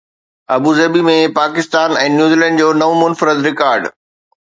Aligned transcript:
Abu Dhabi 0.55 1.01
۾ 1.09 1.17
Pakistan 1.37 1.95
۽ 2.07 2.09
New Zealand 2.17 2.65
جو 2.65 2.73
نئون 2.83 3.01
منفرد 3.07 3.49
رڪارڊ 3.51 3.91